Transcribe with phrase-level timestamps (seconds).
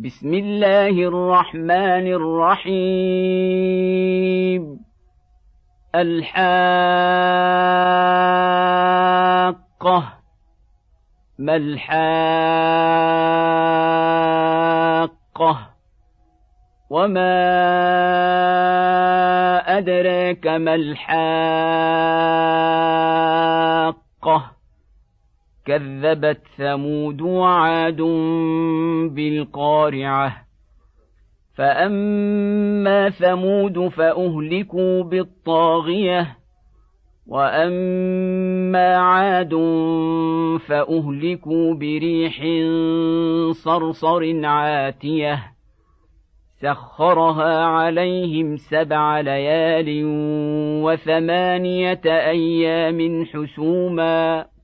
[0.00, 2.70] بسم الله الرحمن الرحيم.
[5.94, 6.36] الحاقة.
[11.38, 11.96] ما الحاقة؟
[16.90, 17.36] وما
[19.78, 21.06] أدراك ما الحاقة؟
[25.66, 28.00] كذبت ثمود وعاد
[29.14, 30.36] بالقارعة.
[31.56, 36.36] فأما ثمود فأهلكوا بالطاغية
[37.26, 39.54] وأما عاد
[40.66, 42.42] فأهلكوا بريح
[43.50, 45.42] صرصر عاتية.
[46.60, 50.02] سخرها عليهم سبع ليال
[50.84, 54.55] وثمانية أيام حسوما.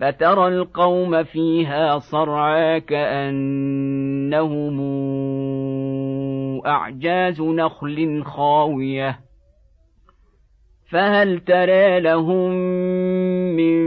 [0.00, 4.76] فترى القوم فيها صرعى كأنهم
[6.66, 9.18] أعجاز نخل خاوية.
[10.90, 12.50] فهل ترى لهم
[13.56, 13.86] من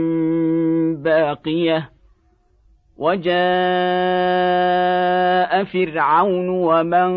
[1.02, 1.90] باقية؟
[2.98, 3.30] وجاء
[5.64, 7.10] فرعون ومن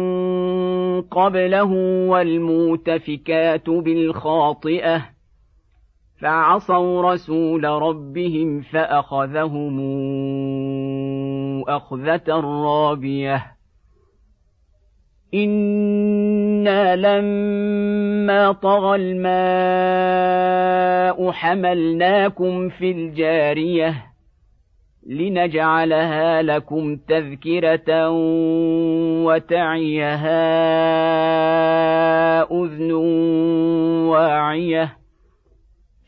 [1.02, 1.72] قبله
[2.10, 5.13] والمؤتفكات بالخاطئة.
[6.24, 9.80] فعصوا رسول ربهم فأخذهم
[11.68, 12.24] أخذة
[12.66, 13.44] رابية.
[15.34, 19.24] أنا لما طغى الماء
[21.32, 24.06] حملناكم في الجاريه
[25.08, 28.10] لنجعلها لكم تذكره
[29.26, 30.44] وتعيها
[32.52, 32.92] اذن
[34.12, 35.03] واعيه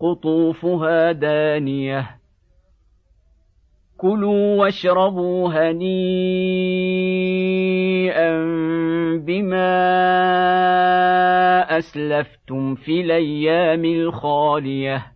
[0.00, 2.20] قطوفها دانية.
[3.96, 5.80] كلوا واشربوا هنيئا
[9.16, 9.68] بما
[11.78, 15.06] أسلفتم في الأيام الخالية.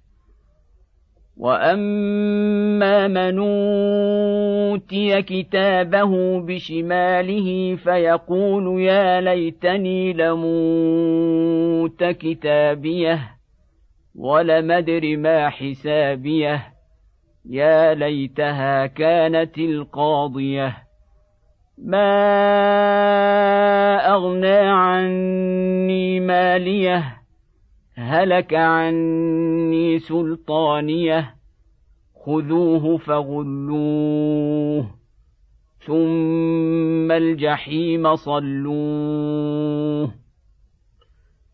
[1.37, 13.34] وأما من أوتي كتابه بشماله فيقول يا ليتني لموت كتابيه.
[14.15, 16.75] ولم ادر ما حسابيه
[17.45, 20.77] يا ليتها كانت القاضية.
[21.79, 22.07] ما
[24.15, 27.23] أغنى عني ماليه
[27.95, 31.35] هلك عني سلطانيه.
[32.25, 34.91] خذوه فغلوه
[35.87, 39.45] ثم الجحيم صلوه.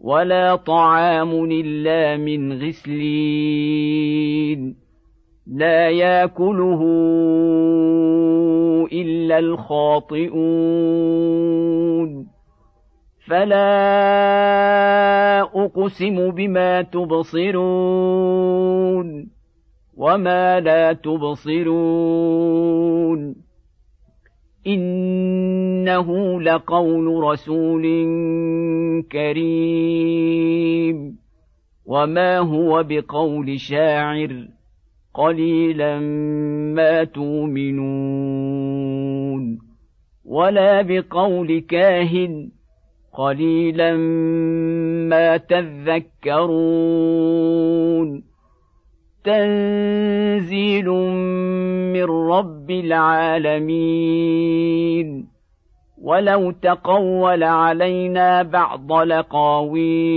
[0.00, 4.10] ولا طعام إلا من غسلين.
[5.46, 6.82] لا يأكله
[8.92, 10.40] إلا الخاطئون.
[13.28, 13.60] فلا
[15.40, 17.70] أقسم بما تبصرون
[19.96, 21.90] وما لا تبصرون.
[24.66, 27.82] إنه لقول رسول
[29.12, 30.90] كريم.
[31.86, 34.48] وما هو بقول شاعر
[35.14, 35.98] قليلا
[36.74, 37.90] ما تؤمنون.
[40.24, 42.50] ولا بقول كاهن
[43.12, 43.96] قليلا
[45.08, 46.70] ما تذكرون.
[49.24, 50.88] تنزيل
[51.92, 54.00] من رب العالمين.
[56.02, 60.10] ولو تقول علينا بعض لقاويل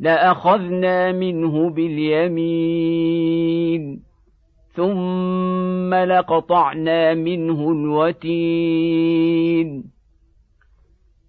[0.00, 3.54] لأخذنا منه باليمين.
[4.72, 9.14] ثم لقطعنا منه الوتين.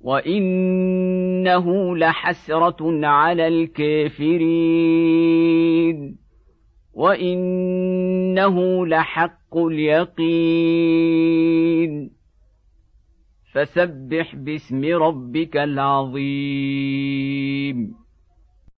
[0.00, 4.80] وانه لحسره على الكافرين
[6.94, 10.90] وانه لحق اليقين
[13.52, 16.80] فسبح باسم ربك العظيم